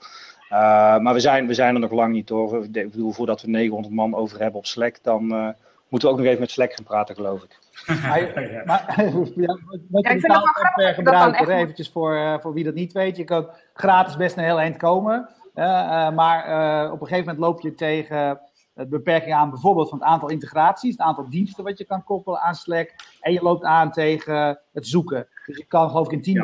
[0.52, 2.64] Uh, maar we zijn, we zijn er nog lang niet hoor.
[2.64, 5.50] Ik bedoel, voordat we 900 man over hebben op Slack, dan uh,
[5.88, 7.58] moeten we ook nog even met Slack gaan praten, geloof ik.
[7.86, 8.32] Maar,
[8.66, 8.94] maar
[9.36, 9.60] ja,
[9.90, 13.18] wat je betaalt per gebruiker, eventjes voor, uh, voor wie dat niet weet.
[13.18, 15.30] Je kan gratis best een heel eind komen.
[16.16, 16.44] maar
[16.92, 18.40] op een gegeven moment loop je tegen
[18.76, 22.40] de beperking aan bijvoorbeeld van het aantal integraties, het aantal diensten wat je kan koppelen
[22.40, 22.94] aan Slack.
[23.20, 25.28] En je loopt aan tegen het zoeken.
[25.46, 26.44] Dus je kan geloof ik in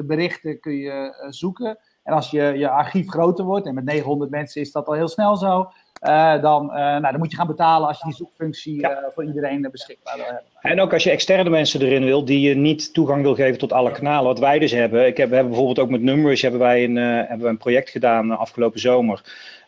[0.00, 1.78] 10.000 berichten kun je zoeken.
[2.02, 5.08] En als je, je archief groter wordt, en met 900 mensen is dat al heel
[5.08, 5.70] snel zo,
[6.02, 8.90] uh, dan, uh, nou, dan moet je gaan betalen als je die zoekfunctie ja.
[8.90, 10.42] uh, voor iedereen beschikbaar wil hebben.
[10.60, 13.72] En ook als je externe mensen erin wil, die je niet toegang wil geven tot
[13.72, 14.24] alle kanalen.
[14.24, 15.06] Wat wij dus hebben.
[15.06, 17.90] Ik heb, we hebben bijvoorbeeld ook met Numbers hebben wij een, hebben wij een project
[17.90, 19.22] gedaan afgelopen zomer.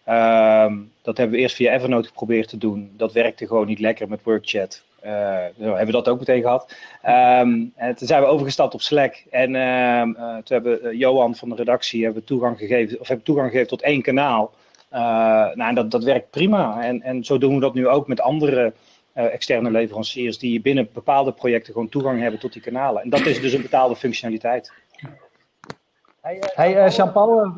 [0.05, 2.93] Ehm, dat hebben we eerst via Evernote geprobeerd te doen.
[2.97, 4.83] Dat werkte gewoon niet lekker met WorkChat.
[5.05, 5.11] Uh,
[5.57, 6.75] hebben we dat ook meteen gehad.
[7.07, 9.25] Um, en toen zijn we overgestapt op Slack.
[9.31, 13.27] En uh, uh, toen hebben eh, Johan van de redactie hebben toegang gegeven, of hebben
[13.27, 14.53] toegang gegeven tot één kanaal.
[15.55, 16.83] nou, dat, dat werkt prima.
[16.83, 18.73] En, en zo doen we dat nu ook met andere
[19.13, 23.03] externe leveranciers die binnen bepaalde projecten gewoon toegang hebben tot die kanalen.
[23.03, 24.73] En dat is dus een betaalde functionaliteit.
[26.55, 27.53] Hey, Jean-Paul,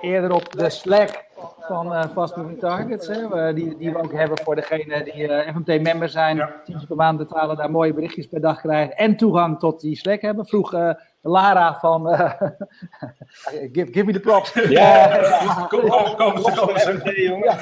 [0.00, 1.25] eerder op de Slack
[1.60, 6.08] van uh, Fast Moving Targets, hè, die, die we ook hebben voor degenen die FMT-member
[6.08, 6.60] zijn, ja.
[6.64, 10.20] tientje per maand betalen, daar mooie berichtjes per dag krijgen en toegang tot die Slack
[10.20, 10.46] hebben.
[10.46, 12.06] Vroeg Lara van,
[13.72, 14.52] give, give me the props.
[14.52, 15.08] Ja,
[15.68, 17.56] kom, kom, kom, kom, FMT, jongen.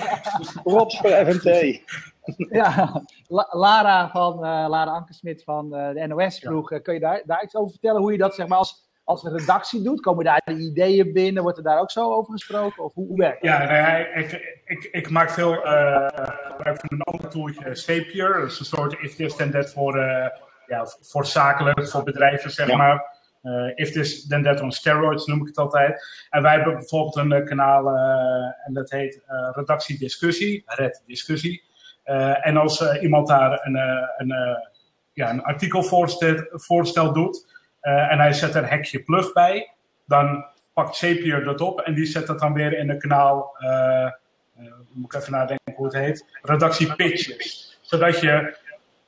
[0.62, 1.80] Props voor FMT.
[2.60, 3.02] ja,
[3.50, 8.00] Lara van Lara Ankersmit van de NOS vroeg, kun je daar, daar iets over vertellen
[8.00, 10.00] hoe je dat zeg maar als als een redactie doet?
[10.00, 11.42] Komen daar de ideeën binnen?
[11.42, 12.84] Wordt er daar ook zo over gesproken?
[12.84, 16.06] Of hoe, hoe werkt Ja, nee, ik, ik, ik, maak veel uh,
[16.42, 18.32] gebruik van een ander tooltje, Zapier.
[18.40, 20.26] Dat is een soort if this then that voor, uh,
[20.66, 22.76] ja, voor zakelijk, voor bedrijven, zeg ja.
[22.76, 23.12] maar.
[23.42, 26.04] Uh, if this then that on steroids noem ik het altijd.
[26.30, 27.88] En wij hebben bijvoorbeeld een kanaal
[28.66, 31.62] en dat heet Redactie Discussie, Red Discussie.
[32.40, 33.76] en als iemand daar een,
[34.16, 34.58] een,
[35.12, 37.53] ja, een artikel voorstel, voorstel doet,
[37.84, 39.72] uh, en hij zet er hekje plug bij.
[40.06, 43.56] Dan pakt Zapier dat op en die zet dat dan weer in een kanaal.
[43.60, 43.68] Uh,
[44.58, 46.38] uh, moet ik even nadenken hoe het heet.
[46.42, 47.78] Redactie Pitches.
[47.80, 48.56] Zodat je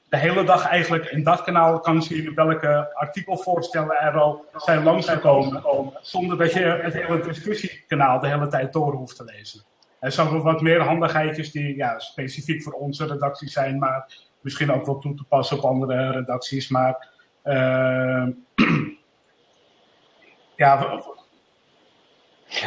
[0.08, 5.62] de hele dag eigenlijk in dat kanaal kan zien welke artikelvoorstellen er al zijn langsgekomen.
[6.00, 9.62] Zonder dat je het hele discussiekanaal de hele tijd door hoeft te lezen.
[10.00, 14.86] Er zijn wat meer handigheidjes die ja, specifiek voor onze redactie zijn, maar misschien ook
[14.86, 16.68] wel toe te passen op andere redacties.
[16.68, 17.08] Maar
[20.56, 21.02] ja.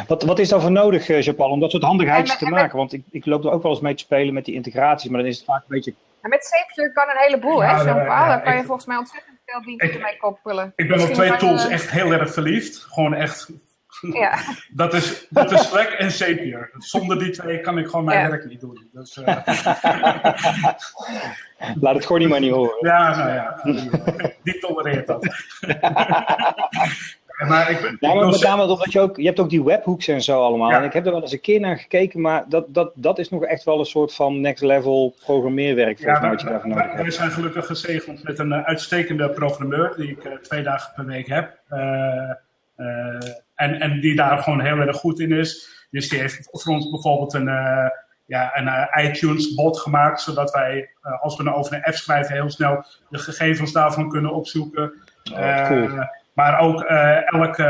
[0.06, 2.76] Wat, wat is daarvoor nodig, uh, Japan, om dat soort handigheidjes te maken?
[2.76, 5.20] Want ik, ik loop er ook wel eens mee te spelen met die integraties, maar
[5.20, 5.94] dan is het vaak een beetje...
[6.22, 8.06] Ja, met Zapier kan een heleboel, ja, hè, Jean-Paul?
[8.06, 10.72] Ja, daar kan je volgens mij ontzettend veel diensten mee koppelen.
[10.76, 11.68] Ik ben Misschien op twee tools je...
[11.68, 12.76] echt heel erg verliefd.
[12.76, 13.50] Gewoon echt...
[14.00, 14.38] Ja.
[14.82, 16.70] dat, is, dat is Slack en Zapier.
[16.78, 18.28] Zonder die twee kan ik gewoon mijn ja.
[18.28, 18.88] werk niet doen.
[18.92, 19.26] Dus, uh...
[21.80, 22.76] Laat het gewoon niet maar niet horen.
[22.80, 23.60] Ja, nou ja.
[24.42, 25.26] Die tolereert dat.
[27.48, 30.22] maar ik, ja, maar met name omdat je ook, je hebt ook die webhooks en
[30.22, 30.70] zo allemaal.
[30.70, 30.78] Ja.
[30.78, 33.30] En ik heb er wel eens een keer naar gekeken, maar dat, dat, dat is
[33.30, 35.98] nog echt wel een soort van next level programmeerwerk.
[35.98, 37.02] Ja, wat je daarvoor nodig hebt.
[37.02, 41.06] Wij zijn gelukkig gezegend met een uh, uitstekende programmeur, die ik uh, twee dagen per
[41.06, 41.58] week heb.
[41.70, 42.30] Uh,
[43.60, 45.68] en, en die daar gewoon heel erg goed in is.
[45.90, 47.48] Dus die heeft voor ons bijvoorbeeld een
[48.30, 52.34] ja, een uh, iTunes-bot gemaakt, zodat wij, uh, als we nou over een app schrijven,
[52.34, 54.92] heel snel de gegevens daarvan kunnen opzoeken.
[55.32, 55.88] Oh, cool.
[56.34, 56.82] maar ook
[57.24, 57.62] elke,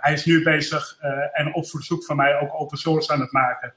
[0.00, 0.96] hij is nu bezig
[1.32, 3.74] en op verzoek van mij ook open source aan het maken.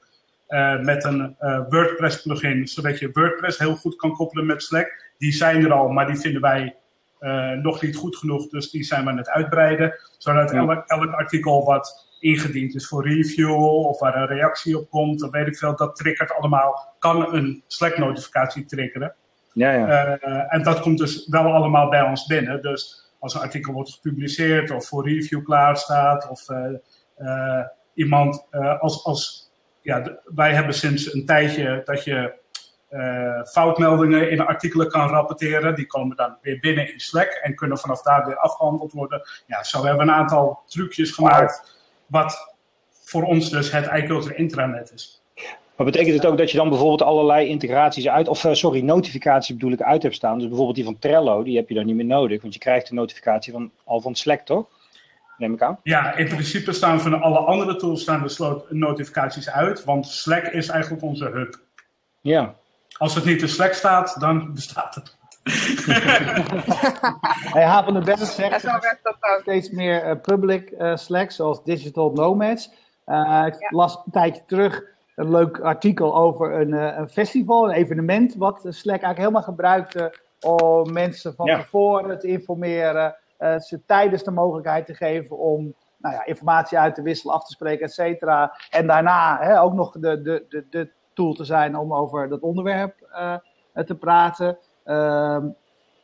[0.84, 1.36] met een
[1.68, 5.12] WordPress plugin, zodat je WordPress heel goed kan koppelen met Slack.
[5.18, 6.76] Die zijn er al, maar die vinden wij
[7.62, 9.94] nog niet goed genoeg, dus die zijn we aan het uitbreiden.
[10.18, 15.20] Zodat elk, elk artikel wat ingediend is voor review of waar een reactie op komt,
[15.20, 19.14] dan weet ik veel, dat triggert allemaal, kan een Slack-notificatie triggeren.
[19.52, 20.18] Ja, ja.
[20.22, 22.62] Uh, en dat komt dus wel allemaal bij ons binnen.
[22.62, 26.66] Dus als een artikel wordt gepubliceerd of voor review klaar staat, of uh,
[27.18, 28.46] uh, iemand
[28.80, 32.32] als, als ja, wij hebben sinds een tijdje dat je
[33.52, 35.74] foutmeldingen in artikelen kan rapporteren.
[35.74, 39.22] Die komen dan weer binnen in Slack en kunnen vanaf daar weer afgehandeld worden.
[39.46, 42.54] Ja, zo hebben we een aantal trucjes gemaakt wat
[43.04, 45.22] voor ons dus het iCulture intranet is.
[45.76, 49.72] Maar betekent het ook dat je dan bijvoorbeeld allerlei integraties uit, of sorry, notificaties bedoel
[49.72, 50.38] ik uit hebt staan?
[50.38, 52.88] Dus bijvoorbeeld die van Trello, die heb je dan niet meer nodig, want je krijgt
[52.88, 54.66] de notificatie van, al van Slack, toch?
[55.38, 55.78] neem ik aan.
[55.82, 60.68] Ja, in principe staan van alle andere tools staan de notificaties uit, want Slack is
[60.68, 61.60] eigenlijk onze hub.
[62.20, 62.54] Ja.
[62.98, 65.16] Als het niet in Slack staat, dan bestaat het
[67.54, 68.80] hey, Haap van de Best zegt ja,
[69.40, 72.70] steeds meer uh, public uh, Slack, zoals Digital Nomads.
[73.06, 74.82] Uh, ik las een tijdje terug
[75.14, 80.92] een leuk artikel over een, een, festival, een evenement, wat Slack eigenlijk helemaal gebruikte om
[80.92, 86.78] mensen van tevoren te informeren, ze tijdens de mogelijkheid te geven om nou ja, informatie
[86.78, 88.56] uit te wisselen, af te spreken, et cetera.
[88.70, 92.40] En daarna hè, ook nog de, de, de, de tool te zijn om over dat
[92.40, 92.94] onderwerp
[93.86, 94.58] te praten.
[94.84, 95.46] Ehm,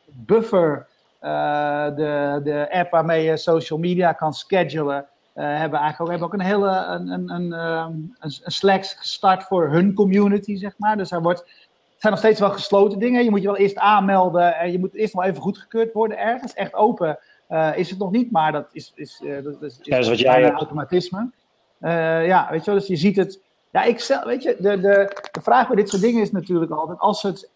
[0.05, 0.87] Buffer,
[1.19, 6.27] eh, de, de app waarmee je social media kan schedulen, uh, hebben eigenlijk ook, hebben
[6.27, 10.97] ook een hele een, een, een, ehm, een, Slack gestart voor hun community, zeg maar.
[10.97, 13.23] Dus er wordt, het zijn nog steeds wel gesloten dingen.
[13.23, 16.53] Je moet je wel eerst aanmelden en je moet eerst wel even goedgekeurd worden ergens.
[16.53, 17.19] Echt open
[17.49, 20.09] uh, is het nog niet, maar dat is, is, uh, dat is, ja, dat is
[20.09, 20.57] wat jij hebt.
[20.57, 21.31] automatisme.
[21.79, 23.41] Ja, weet je wel, dus je ziet het.
[23.71, 26.71] Ja, ik zelf, weet je, de, de, de vraag bij dit soort dingen is natuurlijk
[26.71, 27.51] altijd, als het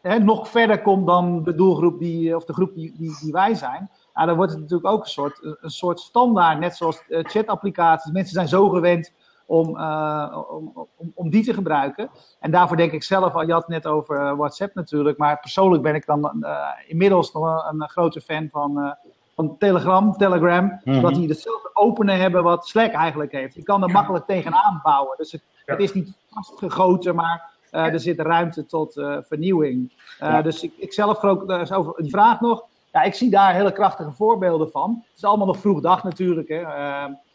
[0.00, 3.54] hè, nog verder komt dan de doelgroep die, of de groep die, die, die wij
[3.54, 7.20] zijn, nou, dan wordt het natuurlijk ook een soort, een soort standaard, net zoals uh,
[7.22, 8.12] chatapplicaties.
[8.12, 9.12] Mensen zijn zo gewend
[9.46, 12.10] om, uh, om, om, om, die te gebruiken.
[12.40, 15.82] En daarvoor denk ik zelf, al je had het net over WhatsApp natuurlijk, maar persoonlijk
[15.82, 16.46] ben ik dan
[16.86, 18.96] inmiddels nog een, een grote fan van,
[19.34, 20.94] van Telegram, Telegram, mm -hmm.
[20.94, 23.54] zodat die hetzelfde openen hebben wat Slack eigenlijk heeft.
[23.54, 25.16] Je kan er makkelijk tegenaan bouwen.
[25.16, 29.92] Dus het, het is niet vastgegoten, maar uh, er zit ruimte tot uh, vernieuwing.
[30.22, 32.64] Uh, dus ik, ik zelf ook over die vraag nog.
[32.92, 35.04] Ja, ik zie daar hele krachtige voorbeelden van.
[35.06, 36.48] Het is allemaal nog vroeg dag natuurlijk.
[36.48, 36.62] Hè.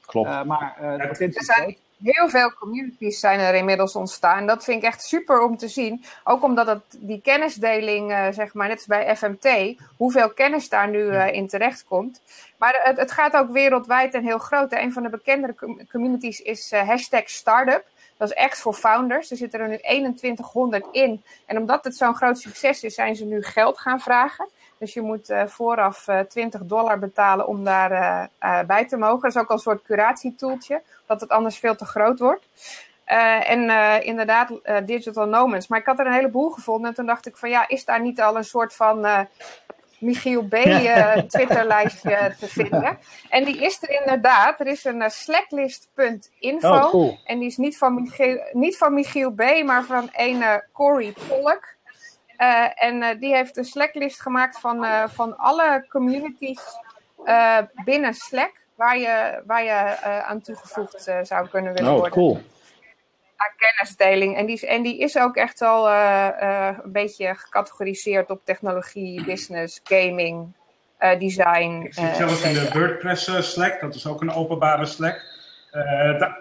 [0.05, 0.45] Klopt.
[0.45, 0.77] maar
[1.17, 4.47] is groot heel veel communities zijn er inmiddels ontstaan.
[4.47, 6.03] Dat vind ik echt super om te zien.
[6.23, 10.89] Ook omdat het, die kennisdeling, uh, zeg maar, net als bij FMT, hoeveel kennis daar
[10.89, 12.21] nu uh, in terecht komt.
[12.57, 14.73] Maar het, het, gaat ook wereldwijd en heel groot.
[14.73, 15.55] Een van de bekendere
[15.91, 17.83] communities is uh, hashtag Startup.
[18.17, 19.31] Dat is echt voor founders.
[19.31, 21.23] Er zitten er nu 2100 in.
[21.45, 24.47] En omdat het zo'n groot succes is, zijn ze nu geld gaan vragen.
[24.77, 27.91] Dus je moet uh, vooraf uh, 20 dollar betalen om daar
[28.43, 29.21] uh, bij te mogen.
[29.21, 32.47] Dat is ook al een soort curatietoeltje, dat het anders veel te groot wordt.
[33.05, 33.69] en
[34.03, 34.51] inderdaad,
[34.85, 35.67] digital nomads.
[35.67, 36.89] Maar ik had er een heleboel gevonden.
[36.89, 39.27] En toen dacht ik van ja, is daar niet al een soort van
[40.05, 40.55] Michiel B.
[40.55, 41.23] Ja.
[41.27, 42.97] Twitterlijstje te vinden.
[43.29, 44.59] En die is er inderdaad.
[44.59, 46.67] Er is een uh, slacklist.info.
[46.67, 47.17] Oh, cool.
[47.25, 51.13] En die is niet van, Michiel, niet van Michiel B., maar van een uh, Corey
[51.27, 51.73] Pollock.
[52.37, 56.61] Uh, en die heeft een Slacklist gemaakt van, van alle communities
[57.83, 58.63] binnen Slack.
[58.75, 62.13] Waar je, waar je aan toegevoegd zou kunnen willen oh, worden.
[62.13, 62.41] Cool
[63.35, 64.37] aan kennisdeling.
[64.37, 69.23] En die, en die is ook echt al uh, uh, een beetje gecategoriseerd op technologie,
[69.31, 70.53] business, gaming,
[70.99, 71.81] uh, design.
[71.85, 75.21] Ik zit zelfs in de WordPress Slack, dat is ook een openbare Slack.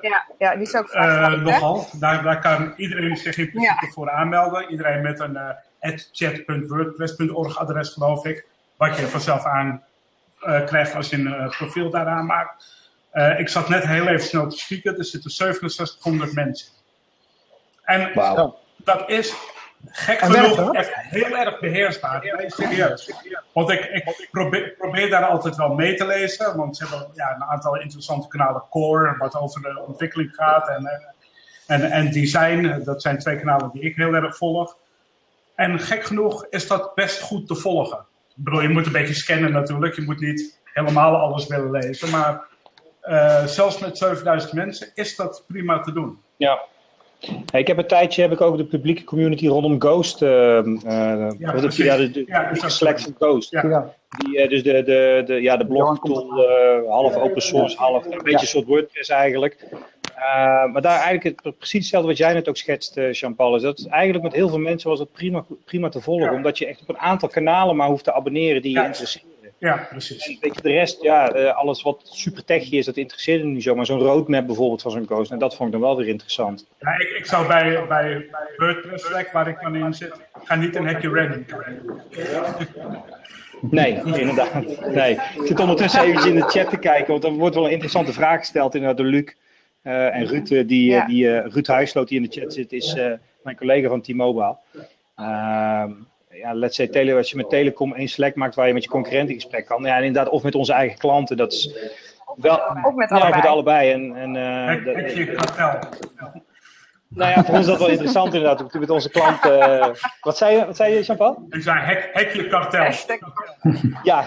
[0.00, 0.94] ja, ja, die is ook
[1.42, 1.86] Nogal.
[1.92, 3.92] Daar, daar kan iedereen zich in principe ja.
[3.92, 4.70] voor aanmelden.
[4.70, 5.38] Iedereen met een
[6.12, 8.46] chat.wordpress.org adres, geloof ik.
[8.76, 9.84] Wat je vanzelf aan
[10.66, 12.74] krijgt als je een profiel daar aanmaakt.
[13.14, 14.98] Uh, ik zat net heel even snel te spieken.
[14.98, 16.68] Er zitten 6700 mensen.
[17.84, 18.54] En wow.
[18.76, 19.34] dat is
[19.86, 22.34] gek genoeg echt heel erg beheersbaar.
[22.36, 23.12] Nee, serieus.
[23.52, 26.56] Want ik, ik probeer, probeer, daar altijd wel mee te lezen.
[26.56, 28.62] Want ze hebben ja, een aantal interessante kanalen.
[28.70, 30.68] Core, wat over de ontwikkeling gaat.
[30.68, 30.90] En,
[31.66, 32.82] en, en design.
[32.84, 34.76] Dat zijn twee kanalen die ik heel erg volg.
[35.54, 37.98] En gek genoeg is dat best goed te volgen.
[38.36, 39.94] Ik bedoel, je moet een beetje scannen natuurlijk.
[39.94, 42.10] Je moet niet helemaal alles willen lezen.
[42.10, 42.42] Maar
[43.02, 46.22] uh, zelfs met 7000 mensen is dat prima te doen.
[46.36, 46.60] Ja,
[47.50, 50.22] Hey, ik heb een tijdje heb ik ook de publieke community rondom Ghost.
[50.22, 53.50] Uh, uh, ja, de, ja, de, de, ja, de Select Ghost.
[53.50, 53.94] Ja.
[54.18, 56.46] Die, uh, dus de, de, de, ja, de blogtool,
[56.88, 59.56] half open source, half een beetje een soort WordPress eigenlijk.
[60.72, 63.56] maar daar eigenlijk het, precies hetzelfde wat jij net ook schetst, Jean-Paul.
[63.56, 66.32] Is dat is eigenlijk met heel veel mensen was dat prima, prima te volgen.
[66.32, 69.33] Omdat je echt op een aantal kanalen maar hoeft te abonneren die je interesseert.
[69.58, 70.26] Ja, precies.
[70.26, 73.62] En weet je, de rest, ja, alles wat super techy is, dat interesseert me niet
[73.62, 73.74] zo.
[73.74, 76.66] Maar zo'n roadmap bijvoorbeeld van zo'n coach, en dat vond ik dan wel weer interessant.
[76.78, 80.12] Ja, ik, ik zou bij, bij, bij WordPress Slack, waar ik dan in zit,
[80.44, 81.44] ga niet een hekje random
[83.70, 84.64] Nee, inderdaad.
[84.86, 85.12] Nee.
[85.12, 88.12] Ik zit ondertussen even in de chat te kijken, want er wordt wel een interessante
[88.12, 89.32] vraag gesteld inderdaad door Luc.
[89.82, 91.06] Uh, en Ruud, die, ja.
[91.06, 93.12] die, uh, Ruud Huisloot, die in de chat zit, is uh,
[93.42, 94.56] mijn collega van T-Mobile.
[96.44, 98.88] Ja, let's say, tele, als je met Telecom één Slack maakt waar je met je
[98.88, 99.82] concurrent in gesprek kan.
[99.82, 101.36] Ja, inderdaad, of met onze eigen klanten.
[101.36, 101.74] Dat is
[102.36, 102.76] wel.
[102.84, 103.36] Ook met ja, allebei.
[103.36, 103.92] met allebei.
[103.92, 104.34] En, en,
[105.16, 105.78] uh, kartel?
[107.08, 108.72] Nou ja, voor ons is dat wel interessant inderdaad.
[108.72, 109.58] Met onze klanten.
[109.58, 109.86] Uh,
[110.20, 111.46] wat zei je, wat zei je Jean-Paul?
[111.50, 112.92] Ik zei hek, hekje kartel.
[114.02, 114.24] Ja.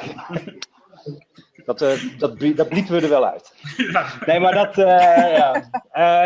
[1.67, 3.53] Dat, uh, dat, dat we er wel uit.
[4.25, 5.69] Nee, maar dat, ja.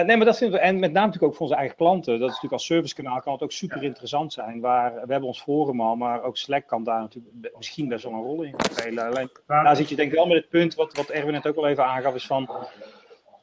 [0.04, 0.66] nee, maar dat vinden we.
[0.66, 2.12] En met name natuurlijk ook voor onze eigen klanten.
[2.14, 4.60] Dat is natuurlijk als servicekanaal kan het ook super interessant zijn.
[4.60, 8.14] Waar, we hebben ons forum al, maar ook Slack kan daar natuurlijk misschien best wel
[8.14, 9.06] een rol in spelen.
[9.06, 11.56] Alleen daar zit je denk ik wel met het punt wat, wat Erwin net ook
[11.56, 12.50] al even aangaf, is van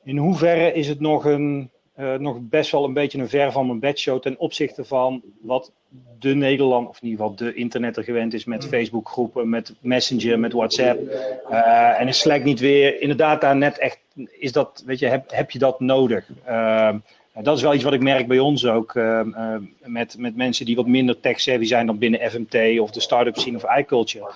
[0.03, 3.67] in hoeverre is het nog een uh, nog best wel een beetje een ver van
[3.67, 5.73] mijn bedshow ten opzichte van wat
[6.19, 8.69] de Nederland, of in ieder geval de internetter gewend is met mm.
[8.69, 11.01] Facebookgroepen, met Messenger, met WhatsApp.
[11.51, 13.99] Uh, en is Slack niet weer, inderdaad daar net echt,
[14.39, 16.29] is dat, weet je, heb, heb je dat nodig?
[16.49, 16.95] Uh,
[17.43, 18.95] dat is wel iets wat ik merk bij ons ook,
[19.83, 23.57] met, met mensen die wat minder tech-savvy zijn dan binnen FMT of de start-up scene
[23.57, 24.31] of iCulture.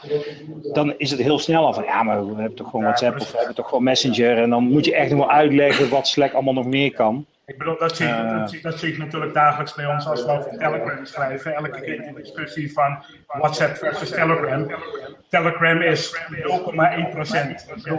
[0.73, 3.31] Dan is het heel snel al van, ja, maar we hebben toch gewoon WhatsApp of
[3.31, 4.39] we hebben toch gewoon Messenger.
[4.39, 7.27] En dan moet je echt nog wel uitleggen wat Slack allemaal nog meer kan.
[7.47, 10.25] Ik bedoel, dat zie, uh, dat, zie, dat zie ik natuurlijk dagelijks bij ons als
[10.25, 11.55] we over Telegram schrijven.
[11.55, 14.75] Elke keer die discussie van WhatsApp versus Telegram.
[15.29, 16.23] Telegram is 0,1%.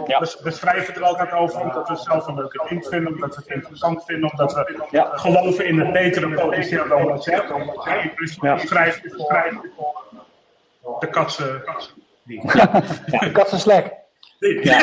[0.06, 0.20] Ja.
[0.20, 3.42] We, we, schrijven er altijd over omdat we zelf een leuke ding vinden, omdat we
[3.44, 5.10] het interessant vinden, omdat we ja.
[5.16, 7.50] geloven in het betere potentieel dan WhatsApp.
[8.02, 8.58] In principe ja.
[8.58, 9.10] schrijven
[10.98, 11.62] de katsen.
[12.22, 12.40] Die.
[12.56, 12.80] Ja,
[13.18, 13.58] de katsen
[14.38, 14.78] Ja.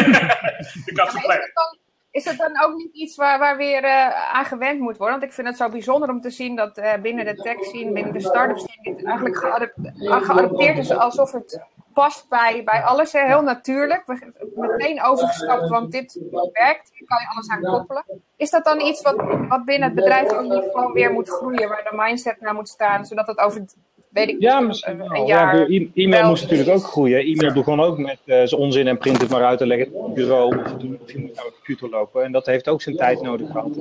[0.85, 1.21] de katsen
[2.11, 5.19] is het dan ook niet iets waar, waar weer uh, aan gewend moet worden?
[5.19, 7.91] Want ik vind het zo bijzonder om te zien dat uh, binnen de tech scene,
[7.91, 9.37] binnen de start-up scene, dit eigenlijk
[10.25, 11.61] geadopteerd is alsof het
[11.93, 13.11] past bij, bij alles.
[13.11, 14.03] Heel natuurlijk.
[14.55, 16.89] Meteen overgestapt, want dit werkt.
[16.93, 18.05] Hier kan je alles aan koppelen.
[18.35, 19.15] Is dat dan iets wat,
[19.47, 22.69] wat binnen het bedrijf ook niet gewoon weer moet groeien, waar de mindset naar moet
[22.69, 23.65] staan, zodat het over
[24.11, 25.15] weet ik ja, misschien wel.
[25.15, 27.19] Een jaar ja, e-, e-mail moest natuurlijk ook groeien.
[27.19, 29.91] E-mail begon ook met uh, zijn onzin en print het maar uit en leg het
[29.91, 32.23] op het bureau of, of je moet naar de computer lopen.
[32.23, 33.79] En dat heeft ook zijn tijd nodig gehad.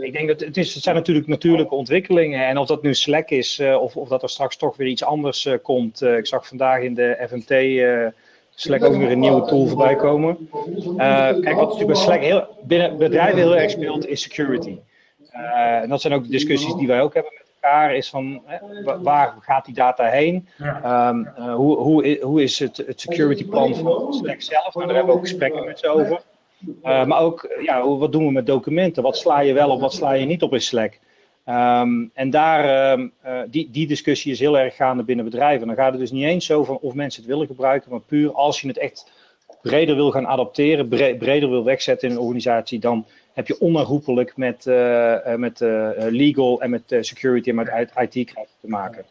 [0.00, 2.46] Ik denk dat het, is, het zijn natuurlijk natuurlijke ontwikkelingen.
[2.46, 5.04] En of dat nu Slack is uh, of, of dat er straks toch weer iets
[5.04, 6.02] anders uh, komt.
[6.02, 7.82] ik zag vandaag in de FMT
[8.54, 10.48] Slack ook weer een nieuwe tool voorbij komen.
[10.96, 14.78] kijk, wat natuurlijk bij Slack heel, binnen bedrijven heel erg speelt, is security.
[15.82, 17.43] en dat zijn ook de discussies die wij ook hebben
[17.92, 18.42] is van
[19.02, 20.48] waar gaat die data heen?
[20.60, 24.74] Um, uh, hoe, hoe, hoe is het, het security plan van Slack zelf?
[24.74, 26.20] Nou, daar hebben we ook gesprekken met ze over.
[26.84, 29.02] Uh, maar ook, ja, wat doen we met documenten?
[29.02, 30.98] Wat sla je wel of wat sla je niet op in Slack?
[31.48, 35.66] Um, en daar, um, uh, die, die discussie is heel erg gaande binnen bedrijven.
[35.66, 38.32] Dan gaat het dus niet eens zo van of mensen het willen gebruiken, maar puur
[38.32, 39.10] als je het echt
[39.62, 44.66] breder wil gaan adapteren, breder wil wegzetten in een organisatie, dan heb je onherroepelijk met,
[44.66, 49.04] uh, met uh, legal en met security en met IT te maken.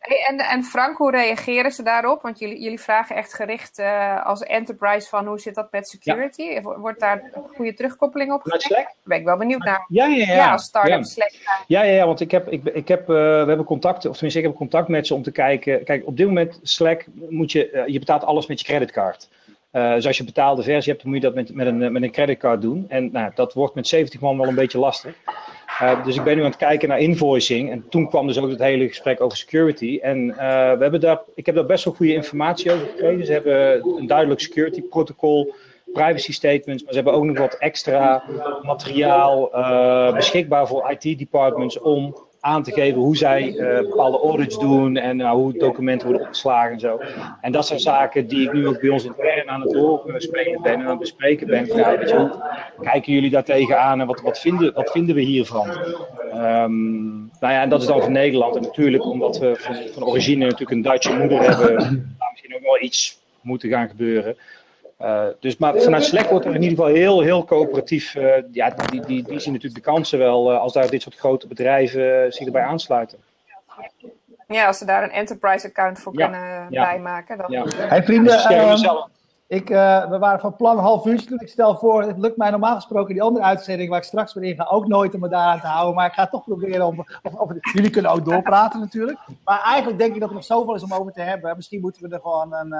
[0.00, 2.22] Hey, en, en Frank, hoe reageren ze daarop?
[2.22, 6.42] Want jullie, jullie vragen echt gericht uh, als enterprise van hoe zit dat met security?
[6.42, 6.62] Ja.
[6.62, 8.74] Wordt daar goede terugkoppeling op gegeven?
[8.74, 9.84] Daar ben ik wel benieuwd naar.
[9.88, 10.34] Ja, ja, ja.
[10.34, 11.02] ja als start-up ja.
[11.02, 11.32] Slack.
[11.66, 14.38] Ja, ja, ja, want ik heb, ik, ik heb, uh, we hebben contact, of tenminste
[14.38, 15.84] ik heb contact met ze om te kijken.
[15.84, 19.28] Kijk, op dit moment Slack moet je, uh, je betaalt alles met je creditcard.
[19.72, 22.02] Uh, dus als je betaalde versie hebt, dan moet je dat met, met, een, met
[22.02, 22.84] een creditcard doen.
[22.88, 25.14] En nou, dat wordt met 70 man wel een beetje lastig.
[25.82, 27.70] Uh, dus ik ben nu aan het kijken naar invoicing.
[27.70, 29.98] En toen kwam dus ook het hele gesprek over security.
[30.02, 33.26] En we hebben daar, ik heb daar best wel goede informatie over gekregen.
[33.26, 35.54] Ze hebben een duidelijk security protocol,
[35.92, 36.82] privacy statements.
[36.82, 38.22] Maar ze hebben ook nog wat extra
[38.62, 39.50] materiaal
[40.14, 45.18] beschikbaar voor IT departments om aan te geven hoe zij uh, bepaalde audits doen en
[45.18, 47.00] uh, hoe documenten worden opgeslagen en zo.
[47.40, 50.72] En dat zijn zaken die ik nu ook bij ons intern aan het doorspelen ben
[50.72, 51.68] en aan het bespreken ben.
[51.70, 52.30] Hoe
[52.80, 55.68] kijken jullie daar tegenaan en wat, wat, vinden, wat vinden we hiervan?
[56.34, 58.56] Um, nou ja, en dat is dan van Nederland.
[58.56, 62.80] En natuurlijk, omdat we van, van origine natuurlijk een Duitse moeder hebben, misschien ook wel
[62.80, 64.36] iets moeten gaan gebeuren.
[65.02, 68.14] Uh, dus, maar vanuit Slack wordt er in ieder geval heel, heel coöperatief.
[68.14, 71.14] Uh, ja, die, die, die zien natuurlijk de kansen wel uh, als daar dit soort
[71.14, 73.18] grote bedrijven zich erbij aansluiten.
[74.46, 76.84] Ja, als ze daar een enterprise account voor ja, kunnen ja.
[76.84, 77.38] bijmaken.
[77.38, 77.50] Dan...
[77.50, 77.64] Ja.
[77.76, 79.04] Hey vrienden, uh,
[79.46, 81.34] ik, we waren van plan half uurtje.
[81.38, 84.44] Ik stel voor, het lukt mij normaal gesproken die andere uitzending waar ik straks weer
[84.44, 85.94] in ga ook nooit om me daar aan te houden.
[85.94, 87.06] Maar ik ga toch proberen om.
[87.22, 89.18] Of, of, jullie kunnen ook doorpraten natuurlijk.
[89.44, 91.56] Maar eigenlijk denk ik dat er nog zoveel is om over te hebben.
[91.56, 92.74] Misschien moeten we er gewoon een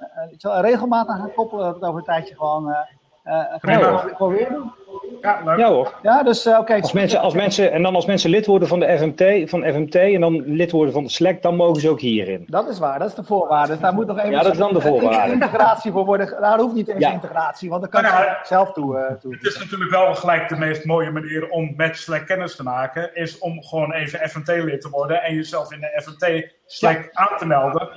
[0.00, 2.76] uh, regelmatig gaan koppelen, dat het over een tijdje gewoon uh,
[3.24, 4.72] uh, gewoon weer doen.
[5.20, 5.58] Ja, leuk.
[5.58, 5.94] Ja hoor.
[6.02, 6.58] Ja, dus oké.
[6.58, 6.80] Okay.
[6.80, 9.94] Als mensen, als mensen, en dan als mensen lid worden van de FMT, van FMT
[9.94, 12.44] en dan lid worden van de Slack, dan mogen ze ook hierin.
[12.46, 13.72] Dat is waar, dat is de voorwaarde.
[13.72, 15.32] Dus daar moet nog even ja, dat is dan de voorwaarde.
[15.32, 16.40] integratie voor worden.
[16.40, 17.12] Daar hoeft niet eens ja.
[17.12, 19.34] integratie, want dan kan nou, je zelf toe, uh, toe.
[19.34, 23.14] Het is natuurlijk wel gelijk de meest mooie manier om met Slack kennis te maken,
[23.14, 27.08] is om gewoon even FMT-lid te worden en jezelf in de FMT Slack ja.
[27.12, 27.88] aan te melden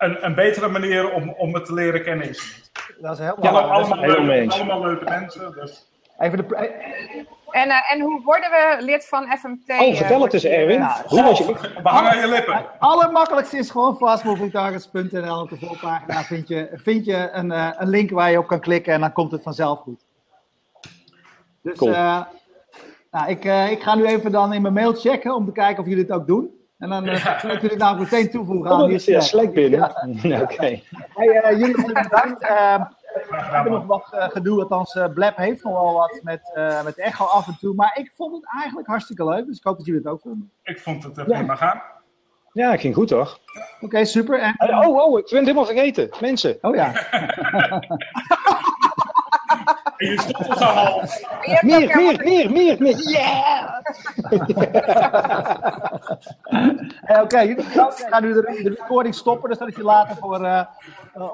[0.00, 2.70] een, een betere manier om, om het te leren kennen is
[3.00, 5.52] Dat is heel ja, allemaal, allemaal, leuke, allemaal leuke mensen.
[5.54, 5.88] Dus.
[6.18, 6.56] Even de,
[7.50, 9.80] en, uh, en hoe worden we lid van FMT?
[9.80, 10.78] Oh, vertel het eens, Erwin.
[10.78, 11.78] Ja, hoe was je...
[11.82, 12.56] Behang je lippen.
[12.56, 15.40] Het allermakkelijkste is gewoon fastmovingtargets.nl.
[15.40, 18.60] Op de voorpagina vind je, vind je een, uh, een link waar je op kan
[18.60, 20.04] klikken en dan komt het vanzelf goed.
[21.62, 21.90] Dus cool.
[21.90, 22.22] uh,
[23.10, 25.88] nou, ik, ik ga nu even dan in mijn mail checken om te kijken of
[25.88, 26.59] jullie het ook doen.
[26.80, 27.42] En dan uh, ja.
[27.42, 29.78] ik jullie nou meteen toevoegen aan oh, die ja, Slack binnen.
[30.22, 30.40] Ja.
[30.42, 30.52] Oké.
[30.52, 30.84] Okay.
[31.14, 32.40] Hey, jullie bedankt.
[33.28, 36.84] We hebben nog wat uh, gedoe, althans uh, Blab heeft nog wel wat met, uh,
[36.84, 37.74] met echo af en toe.
[37.74, 40.50] Maar ik vond het eigenlijk hartstikke leuk, dus ik hoop dat jullie het ook vonden.
[40.62, 41.82] Ik vond het prima gaan.
[42.52, 43.38] Ja, het ging goed toch?
[43.74, 44.40] Oké, okay, super.
[44.40, 44.54] En...
[44.58, 46.10] Oh, oh, ik ben het helemaal vergeten.
[46.20, 46.58] Mensen.
[46.60, 46.92] Oh ja.
[50.00, 51.02] en je stopt ons al.
[51.60, 52.96] Meer, meer, meer, meer, meer.
[52.96, 53.80] Yeah!
[57.10, 57.62] Oké, okay, we
[58.10, 60.64] gaan nu de, de recording stoppen, dus dat is je later voor uh,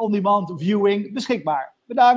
[0.00, 1.74] on-demand viewing beschikbaar.
[1.86, 2.14] Bedankt.